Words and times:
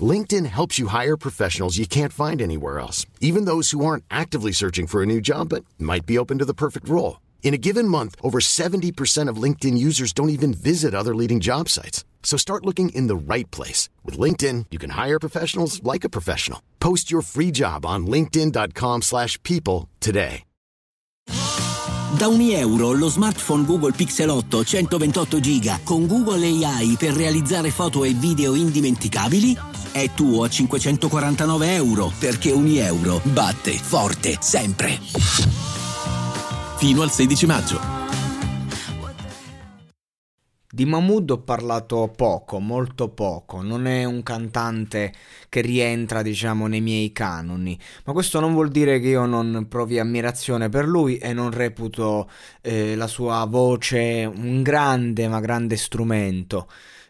LinkedIn 0.00 0.46
helps 0.46 0.78
you 0.78 0.88
hire 0.88 1.16
professionals 1.16 1.78
you 1.78 1.86
can't 1.86 2.12
find 2.12 2.42
anywhere 2.42 2.80
else, 2.80 3.06
even 3.20 3.44
those 3.44 3.70
who 3.70 3.84
aren't 3.84 4.04
actively 4.10 4.50
searching 4.50 4.88
for 4.88 5.02
a 5.02 5.06
new 5.06 5.20
job 5.20 5.50
but 5.50 5.64
might 5.78 6.06
be 6.06 6.18
open 6.18 6.38
to 6.38 6.44
the 6.44 6.54
perfect 6.54 6.88
role. 6.88 7.20
In 7.44 7.54
a 7.54 7.58
given 7.58 7.86
month, 7.86 8.16
over 8.22 8.40
70% 8.40 9.28
of 9.28 9.36
LinkedIn 9.36 9.78
users 9.78 10.12
don't 10.12 10.30
even 10.30 10.52
visit 10.52 10.94
other 10.94 11.14
leading 11.14 11.38
job 11.38 11.68
sites. 11.68 12.04
So 12.24 12.36
start 12.36 12.64
looking 12.64 12.88
in 12.88 13.06
the 13.06 13.14
right 13.14 13.48
place. 13.52 13.88
With 14.02 14.18
LinkedIn, 14.18 14.66
you 14.72 14.78
can 14.80 14.90
hire 14.90 15.20
professionals 15.20 15.80
like 15.84 16.02
a 16.02 16.08
professional. 16.08 16.60
Post 16.80 17.12
your 17.12 17.22
free 17.22 17.52
job 17.52 17.86
on 17.86 18.06
linkedin.com 18.06 19.02
slash 19.02 19.40
people 19.44 19.88
today. 20.00 20.42
Da 22.16 22.28
ogni 22.28 22.54
euro 22.54 22.92
lo 22.92 23.10
smartphone 23.10 23.64
Google 23.64 23.90
Pixel 23.90 24.30
8 24.30 24.62
128 24.62 25.40
GB 25.40 25.82
con 25.82 26.06
Google 26.06 26.44
AI 26.44 26.94
per 26.96 27.12
realizzare 27.12 27.72
foto 27.72 28.04
e 28.04 28.12
video 28.12 28.54
indimenticabili 28.54 29.73
è 29.94 30.10
tuo 30.12 30.42
a 30.42 30.48
549 30.48 31.72
euro 31.72 32.10
perché 32.18 32.50
ogni 32.50 32.78
euro 32.78 33.20
batte 33.22 33.70
forte 33.70 34.36
sempre. 34.40 34.98
Fino 36.78 37.02
al 37.02 37.12
16 37.12 37.46
maggio. 37.46 37.80
Di 40.68 40.84
Mahmood 40.84 41.30
ho 41.30 41.38
parlato 41.38 42.12
poco, 42.16 42.58
molto 42.58 43.08
poco, 43.10 43.62
non 43.62 43.86
è 43.86 44.02
un 44.02 44.24
cantante 44.24 45.12
che 45.48 45.60
rientra 45.60 46.22
diciamo 46.22 46.66
nei 46.66 46.80
miei 46.80 47.12
canoni, 47.12 47.78
ma 48.04 48.12
questo 48.12 48.40
non 48.40 48.52
vuol 48.52 48.70
dire 48.70 48.98
che 48.98 49.06
io 49.06 49.26
non 49.26 49.66
provi 49.68 50.00
ammirazione 50.00 50.68
per 50.70 50.88
lui 50.88 51.18
e 51.18 51.32
non 51.32 51.52
reputo 51.52 52.28
eh, 52.62 52.96
la 52.96 53.06
sua 53.06 53.44
voce 53.48 54.24
un 54.24 54.64
grande 54.64 55.28
ma 55.28 55.38
grande 55.38 55.76
strumento. 55.76 56.66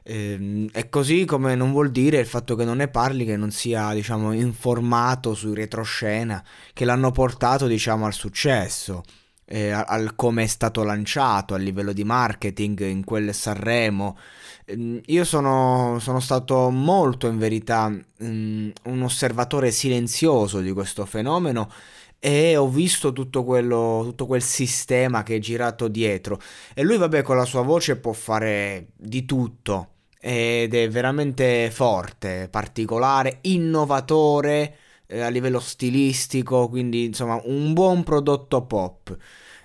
Eh, 0.06 0.68
è 0.70 0.88
così 0.90 1.24
come 1.24 1.54
non 1.54 1.72
vuol 1.72 1.90
dire 1.90 2.18
il 2.18 2.26
fatto 2.26 2.56
che 2.56 2.64
non 2.64 2.76
ne 2.76 2.88
parli 2.88 3.24
che 3.24 3.38
non 3.38 3.50
sia 3.50 3.94
diciamo 3.94 4.32
informato 4.32 5.32
sui 5.32 5.54
retroscena 5.54 6.44
che 6.74 6.84
l'hanno 6.84 7.10
portato 7.10 7.66
diciamo 7.66 8.04
al 8.04 8.12
successo 8.12 9.02
eh, 9.46 9.70
al 9.70 10.14
come 10.14 10.44
è 10.44 10.46
stato 10.46 10.82
lanciato 10.82 11.54
a 11.54 11.58
livello 11.58 11.92
di 11.92 12.04
marketing 12.04 12.80
in 12.86 13.04
quel 13.04 13.34
Sanremo. 13.34 14.16
Ehm, 14.64 15.00
io 15.06 15.24
sono, 15.24 15.98
sono, 16.00 16.20
stato 16.20 16.70
molto 16.70 17.26
in 17.28 17.38
verità 17.38 17.86
um, 18.18 18.72
un 18.84 19.02
osservatore 19.02 19.70
silenzioso 19.70 20.60
di 20.60 20.72
questo 20.72 21.04
fenomeno 21.06 21.70
e 22.18 22.56
ho 22.56 22.68
visto 22.68 23.12
tutto, 23.12 23.44
quello, 23.44 24.00
tutto 24.04 24.26
quel 24.26 24.42
sistema 24.42 25.22
che 25.22 25.36
è 25.36 25.38
girato 25.38 25.88
dietro. 25.88 26.40
E 26.74 26.82
lui, 26.82 26.96
vabbè, 26.96 27.22
con 27.22 27.36
la 27.36 27.44
sua 27.44 27.62
voce 27.62 27.96
può 27.96 28.12
fare 28.12 28.88
di 28.96 29.26
tutto 29.26 29.88
ed 30.26 30.72
è 30.72 30.88
veramente 30.88 31.70
forte, 31.70 32.48
particolare, 32.50 33.40
innovatore 33.42 34.76
eh, 35.06 35.20
a 35.20 35.28
livello 35.28 35.60
stilistico, 35.60 36.66
quindi 36.70 37.04
insomma 37.04 37.38
un 37.44 37.74
buon 37.74 38.02
prodotto 38.04 38.62
pop. 38.64 39.14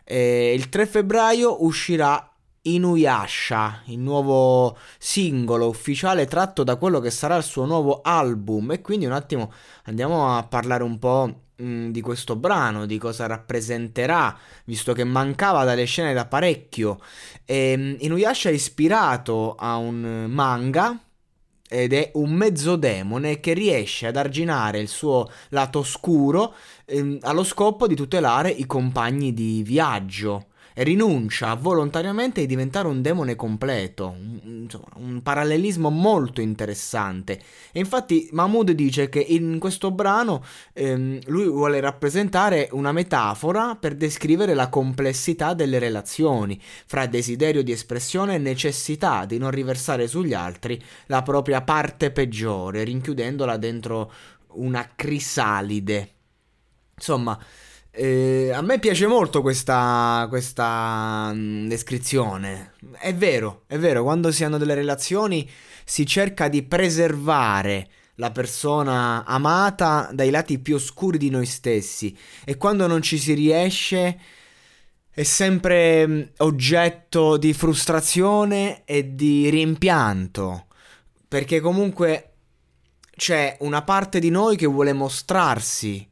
Eh, 0.03 0.53
il 0.53 0.67
3 0.67 0.85
febbraio 0.85 1.63
uscirà 1.63 2.29
Inuyasha, 2.63 3.83
il 3.85 3.99
nuovo 3.99 4.77
singolo 4.97 5.69
ufficiale 5.69 6.25
tratto 6.25 6.65
da 6.65 6.75
quello 6.75 6.99
che 6.99 7.09
sarà 7.09 7.37
il 7.37 7.43
suo 7.43 7.63
nuovo 7.63 8.01
album 8.01 8.71
e 8.71 8.81
quindi 8.81 9.05
un 9.05 9.13
attimo 9.13 9.53
andiamo 9.85 10.35
a 10.35 10.43
parlare 10.43 10.83
un 10.83 10.99
po' 10.99 11.35
mm, 11.61 11.89
di 11.89 12.01
questo 12.01 12.35
brano, 12.35 12.85
di 12.85 12.97
cosa 12.97 13.25
rappresenterà, 13.27 14.37
visto 14.65 14.93
che 14.93 15.03
mancava 15.03 15.63
dalle 15.63 15.85
scene 15.85 16.13
da 16.13 16.25
parecchio. 16.25 16.99
E, 17.45 17.75
mm, 17.77 17.95
Inuyasha 17.99 18.49
è 18.49 18.53
ispirato 18.53 19.55
a 19.55 19.77
un 19.77 20.25
manga 20.29 20.99
ed 21.71 21.93
è 21.93 22.11
un 22.15 22.31
mezzo 22.31 22.75
demone 22.75 23.39
che 23.39 23.53
riesce 23.53 24.07
ad 24.07 24.15
arginare 24.15 24.79
il 24.79 24.87
suo 24.87 25.29
lato 25.49 25.79
oscuro 25.79 26.55
ehm, 26.85 27.19
allo 27.21 27.43
scopo 27.43 27.85
di 27.85 27.95
tutelare 27.95 28.49
i 28.49 28.65
compagni 28.65 29.33
di 29.33 29.61
viaggio 29.61 30.47
rinuncia 30.75 31.53
volontariamente 31.55 32.41
a 32.41 32.45
diventare 32.45 32.87
un 32.87 33.01
demone 33.01 33.35
completo, 33.35 34.15
insomma, 34.43 34.87
un 34.95 35.21
parallelismo 35.21 35.89
molto 35.89 36.41
interessante. 36.41 37.41
E 37.71 37.79
infatti 37.79 38.29
Mahmood 38.31 38.71
dice 38.71 39.09
che 39.09 39.19
in 39.19 39.59
questo 39.59 39.91
brano 39.91 40.43
ehm, 40.73 41.19
lui 41.25 41.47
vuole 41.47 41.79
rappresentare 41.79 42.69
una 42.71 42.91
metafora 42.91 43.75
per 43.75 43.95
descrivere 43.95 44.53
la 44.53 44.69
complessità 44.69 45.53
delle 45.53 45.79
relazioni, 45.79 46.59
fra 46.85 47.05
desiderio 47.05 47.63
di 47.63 47.71
espressione 47.71 48.35
e 48.35 48.39
necessità 48.39 49.25
di 49.25 49.37
non 49.37 49.51
riversare 49.51 50.07
sugli 50.07 50.33
altri 50.33 50.81
la 51.07 51.21
propria 51.23 51.61
parte 51.61 52.11
peggiore, 52.11 52.83
rinchiudendola 52.83 53.57
dentro 53.57 54.11
una 54.53 54.89
crisalide. 54.95 56.13
Insomma, 56.95 57.37
eh, 57.91 58.51
a 58.53 58.61
me 58.61 58.79
piace 58.79 59.07
molto 59.07 59.41
questa, 59.41 60.25
questa 60.29 61.31
mh, 61.33 61.39
mm, 61.39 61.67
descrizione. 61.67 62.73
È 62.99 63.13
vero, 63.13 63.63
è 63.67 63.77
vero, 63.77 64.03
quando 64.03 64.31
si 64.31 64.43
hanno 64.43 64.57
delle 64.57 64.75
relazioni 64.75 65.49
si 65.83 66.05
cerca 66.05 66.47
di 66.47 66.63
preservare 66.63 67.89
la 68.15 68.31
persona 68.31 69.25
amata 69.25 70.09
dai 70.13 70.29
lati 70.29 70.59
più 70.59 70.75
oscuri 70.75 71.17
di 71.17 71.29
noi 71.29 71.45
stessi 71.45 72.15
e 72.43 72.57
quando 72.57 72.85
non 72.85 73.01
ci 73.01 73.17
si 73.17 73.33
riesce 73.33 74.19
è 75.09 75.23
sempre 75.23 76.07
mm, 76.07 76.21
oggetto 76.37 77.37
di 77.37 77.53
frustrazione 77.53 78.83
e 78.85 79.15
di 79.15 79.49
rimpianto 79.49 80.67
perché 81.27 81.61
comunque 81.61 82.33
c'è 83.15 83.57
una 83.61 83.83
parte 83.83 84.19
di 84.19 84.29
noi 84.29 84.57
che 84.57 84.65
vuole 84.65 84.93
mostrarsi 84.93 86.08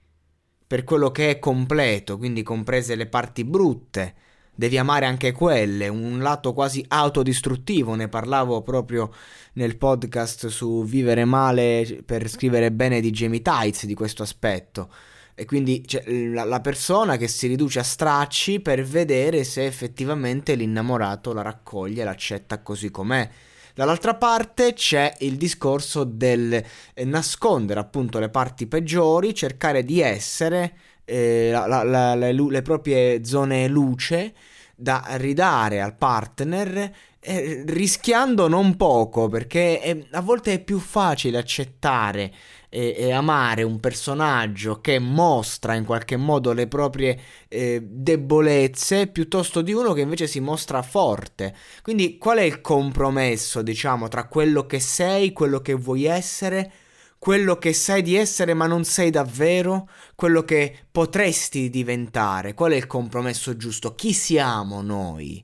per 0.68 0.84
quello 0.84 1.12
che 1.12 1.30
è 1.30 1.40
completo, 1.40 2.18
quindi 2.18 2.44
comprese 2.44 2.96
le 2.96 3.08
parti 3.08 3.46
brutte. 3.46 4.16
Devi 4.54 4.78
amare 4.78 5.06
anche 5.06 5.32
quelle, 5.32 5.88
un 5.88 6.20
lato 6.20 6.52
quasi 6.52 6.84
autodistruttivo, 6.88 7.96
ne 7.96 8.10
parlavo 8.10 8.64
proprio 8.64 9.14
nel 9.54 9.78
podcast 9.78 10.48
su 10.48 10.84
Vivere 10.84 11.26
male 11.26 12.02
per 12.04 12.28
scrivere 12.28 12.72
bene 12.72 13.00
di 13.00 13.12
Jamie 13.12 13.42
Tights 13.42 13.86
di 13.86 13.94
questo 13.94 14.24
aspetto. 14.24 14.90
E 15.36 15.46
quindi 15.46 15.88
cioè, 15.88 16.04
la, 16.30 16.44
la, 16.44 16.60
persona 16.62 17.16
che 17.16 17.28
si 17.28 17.46
riduce 17.46 17.78
a 17.78 17.84
stracci 17.84 18.60
per 18.60 18.84
vedere 18.84 19.44
se 19.44 19.68
effettivamente 19.68 20.56
l'innamorato 20.56 21.32
la 21.32 21.44
raccoglie, 21.44 22.04
l'accetta 22.04 22.64
così 22.64 22.90
com'è. 22.90 23.30
Dall'altra 23.78 24.16
parte 24.16 24.74
c'è 24.74 25.14
il 25.20 25.38
discorso 25.38 26.04
del 26.04 26.52
eh, 26.52 27.06
nascondere 27.06 27.80
appunto 27.80 28.18
le 28.18 28.30
parti 28.30 28.66
peggiori, 28.66 29.36
cercare 29.36 29.84
di 29.84 30.02
essere 30.02 30.74
eh, 31.06 31.52
la, 31.52 31.68
la, 31.68 31.84
la, 31.84 32.16
le 32.16 32.62
proprie 32.64 33.24
zone 33.24 33.68
luce 33.68 34.34
da 34.76 35.04
ridare 35.18 35.80
al 35.80 35.96
partner 35.96 36.92
eh, 37.28 37.64
rischiando 37.68 38.48
non 38.48 38.78
poco 38.78 39.28
perché 39.28 39.82
è, 39.82 40.06
a 40.12 40.22
volte 40.22 40.54
è 40.54 40.64
più 40.64 40.80
facile 40.80 41.38
accettare 41.38 42.34
e, 42.70 42.96
e, 42.98 43.12
amare 43.12 43.63
un 43.63 43.81
personaggio 43.81 44.80
che 44.80 44.98
mostra 44.98 45.74
in 45.74 45.84
qualche 45.84 46.16
modo 46.16 46.54
le 46.54 46.68
proprie 46.68 47.19
eh, 47.50 47.81
debolezze 47.84 49.07
piuttosto 49.07 49.62
di 49.62 49.74
uno 49.74 49.92
che 49.92 50.01
invece 50.01 50.25
si 50.25 50.40
mostra 50.40 50.81
forte. 50.81 51.54
Quindi 51.81 52.18
qual 52.18 52.38
è 52.38 52.44
il 52.44 52.62
compromesso, 52.62 53.62
diciamo, 53.62 54.07
tra 54.07 54.28
quello 54.28 54.66
che 54.66 54.80
sei, 54.80 55.34
quello 55.34 55.60
che 55.60 55.74
vuoi 55.74 56.06
essere, 56.06 56.72
quello 57.19 57.57
che 57.57 57.74
sai 57.74 58.04
di 58.04 58.16
essere 58.16 58.54
ma 58.54 58.68
non 58.68 58.86
sei 58.86 59.10
davvero, 59.10 59.90
quello 60.16 60.44
che 60.44 60.74
potresti 60.90 61.69
diventare? 61.69 62.54
Qual 62.54 62.72
è 62.72 62.75
il 62.75 62.88
compromesso 62.88 63.57
giusto? 63.57 63.96
Chi 63.96 64.13
siamo 64.13 64.81
noi? 64.81 65.44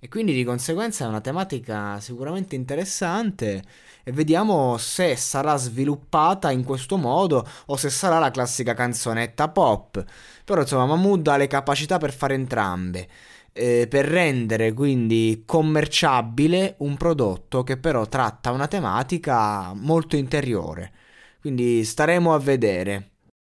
E 0.00 0.08
quindi 0.08 0.32
di 0.32 0.44
conseguenza 0.44 1.04
è 1.04 1.08
una 1.08 1.20
tematica 1.20 1.98
sicuramente 1.98 2.54
interessante 2.54 3.62
e 4.04 4.12
vediamo 4.12 4.76
se 4.78 5.16
sarà 5.16 5.56
sviluppata 5.56 6.52
in 6.52 6.62
questo 6.62 6.96
modo 6.96 7.44
o 7.66 7.76
se 7.76 7.90
sarà 7.90 8.20
la 8.20 8.30
classica 8.30 8.74
canzonetta 8.74 9.48
pop. 9.48 10.04
Però 10.44 10.60
insomma 10.60 10.86
Mahmood 10.86 11.26
ha 11.26 11.36
le 11.36 11.48
capacità 11.48 11.98
per 11.98 12.12
fare 12.12 12.34
entrambe. 12.34 13.08
Eh, 13.52 13.88
per 13.88 14.04
rendere 14.06 14.72
quindi 14.72 15.42
commerciabile 15.44 16.76
un 16.78 16.96
prodotto 16.96 17.64
che 17.64 17.76
però 17.76 18.06
tratta 18.06 18.52
una 18.52 18.68
tematica 18.68 19.72
molto 19.74 20.14
interiore. 20.16 20.92
Quindi 21.40 21.84
staremo 21.84 22.32
a 22.34 22.38
vedere. 22.38 23.10